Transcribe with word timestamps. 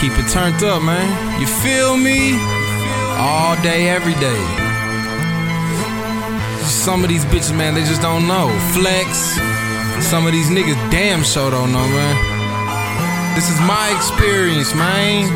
keep 0.00 0.12
it 0.12 0.28
turned 0.30 0.62
up, 0.62 0.80
man. 0.82 1.40
You 1.40 1.46
feel 1.46 1.96
me? 1.96 2.38
All 3.18 3.56
day, 3.62 3.88
every 3.88 4.14
day. 4.14 4.42
Some 6.62 7.02
of 7.02 7.08
these 7.08 7.24
bitches, 7.24 7.56
man, 7.56 7.74
they 7.74 7.82
just 7.82 8.00
don't 8.00 8.28
know. 8.28 8.48
Flex. 8.72 9.34
Some 10.06 10.26
of 10.26 10.32
these 10.32 10.50
niggas 10.50 10.78
damn 10.90 11.24
sure 11.24 11.50
don't 11.50 11.72
know, 11.72 11.86
man. 11.88 13.34
This 13.34 13.50
is 13.50 13.60
my 13.60 13.92
experience, 13.96 14.72
man. 14.74 15.26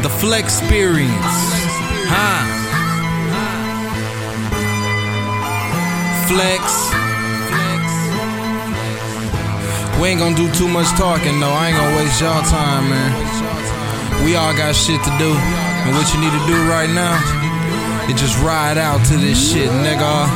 the 0.02 0.08
flex 0.08 0.60
experience. 0.60 1.12
Huh? 2.08 2.40
Flex. 6.28 7.11
We 10.02 10.08
ain't 10.08 10.18
gonna 10.18 10.34
do 10.34 10.50
too 10.50 10.66
much 10.66 10.90
talking 10.98 11.38
though. 11.38 11.54
I 11.54 11.68
ain't 11.68 11.78
gonna 11.78 11.94
waste 11.94 12.20
y'all 12.20 12.42
time, 12.42 12.90
man. 12.90 13.14
We 14.26 14.34
all 14.34 14.50
got 14.50 14.74
shit 14.74 14.98
to 14.98 15.12
do. 15.14 15.30
And 15.30 15.94
what 15.94 16.10
you 16.10 16.18
need 16.18 16.34
to 16.34 16.42
do 16.42 16.58
right 16.66 16.90
now 16.90 17.22
is 18.10 18.18
just 18.18 18.34
ride 18.42 18.78
out 18.78 19.06
to 19.06 19.14
this 19.14 19.38
shit, 19.38 19.70
nigga. 19.70 20.26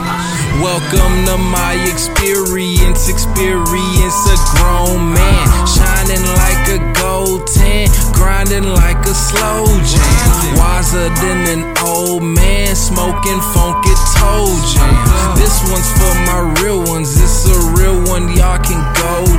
Welcome 0.63 1.27
to 1.27 1.37
my 1.51 1.75
experience, 1.91 3.11
experience 3.11 4.19
a 4.31 4.39
grown 4.55 5.13
man, 5.13 5.47
shining 5.67 6.23
like 6.39 6.63
a 6.71 6.79
gold 7.03 7.51
ten, 7.51 7.91
grinding 8.15 8.71
like 8.71 9.03
a 9.03 9.15
slow 9.19 9.67
jam, 9.83 10.55
wiser 10.63 11.11
than 11.27 11.43
an 11.51 11.75
old 11.83 12.23
man, 12.23 12.71
smoking 12.77 13.43
funky 13.51 13.95
toe 14.15 14.47
jam. 14.71 14.95
This 15.35 15.59
one's 15.67 15.91
for 15.99 16.15
my 16.23 16.55
real 16.63 16.87
ones, 16.87 17.21
it's 17.21 17.51
a 17.51 17.59
real 17.75 17.99
one, 18.07 18.31
y'all 18.37 18.63
can 18.63 18.79
go. 18.95 19.37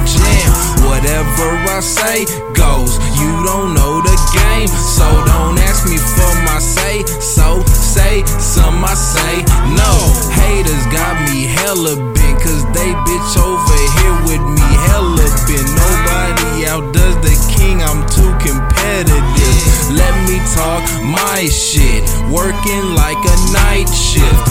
Whatever 1.08 1.56
I 1.72 1.80
say 1.80 2.26
goes, 2.52 3.00
you 3.16 3.32
don't 3.48 3.72
know 3.74 4.04
the 4.04 4.18
game, 4.36 4.68
so 4.68 5.08
don't 5.24 5.58
ask 5.64 5.88
me 5.88 5.96
for 5.96 6.32
my 6.44 6.60
say, 6.60 7.00
so 7.24 7.64
say 7.72 8.26
some 8.44 8.84
I 8.84 8.92
say 8.94 9.40
no. 9.72 9.94
Haters 10.36 10.86
got 10.92 11.16
me 11.32 11.48
hella 11.48 11.96
bent, 12.12 12.44
cause 12.44 12.60
they 12.76 12.92
bitch 13.08 13.34
over 13.40 13.80
here 14.04 14.18
with 14.28 14.44
me 14.52 14.70
hella 14.92 15.24
bent. 15.48 15.72
Nobody 15.80 16.68
outdoes 16.68 17.16
the 17.24 17.36
king, 17.56 17.80
I'm 17.80 18.04
too 18.12 18.36
competitive. 18.44 19.64
Let 19.88 20.12
me 20.28 20.44
talk 20.60 20.84
my 21.08 21.48
shit, 21.48 22.04
working 22.28 22.84
like 23.00 23.16
a 23.24 23.38
night 23.56 23.88
shift. 23.88 24.44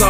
So 0.00 0.08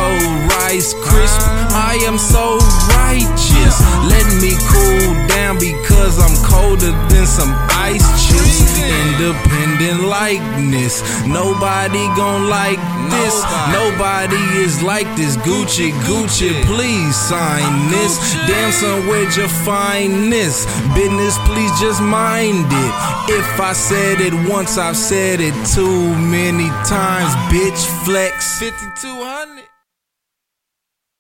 rice 0.55 0.94
crisp, 1.02 1.42
I 1.74 1.98
am 2.06 2.16
so 2.16 2.58
righteous. 2.94 3.77
Let 4.06 4.27
me 4.38 4.55
cool 4.70 5.10
down 5.27 5.58
because 5.58 6.14
I'm 6.22 6.36
colder 6.46 6.94
than 7.10 7.27
some 7.27 7.50
ice 7.74 8.06
chips. 8.22 8.78
Independent 8.78 10.06
likeness, 10.06 11.02
nobody 11.27 12.06
gon' 12.14 12.48
like 12.48 12.78
this. 13.11 13.34
Nobody 13.74 14.38
is 14.62 14.80
like 14.80 15.11
this. 15.16 15.36
Gucci, 15.38 15.91
Gucci, 16.06 16.52
please 16.70 17.16
sign 17.16 17.91
this. 17.91 18.14
Damn, 18.46 18.70
son, 18.70 19.08
where'd 19.08 19.34
you 19.34 19.48
find 19.66 20.33
this? 20.33 20.66
Business, 20.94 21.36
please 21.48 21.72
just 21.80 22.00
mind 22.00 22.66
it. 22.70 22.94
If 23.41 23.61
I 23.61 23.72
said 23.72 24.20
it 24.20 24.34
once, 24.48 24.78
I've 24.78 24.96
said 24.96 25.41
it 25.41 25.55
too 25.74 26.14
many 26.16 26.68
times. 26.86 27.34
Bitch, 27.50 27.83
flex 28.05 28.61
5200. 28.61 29.80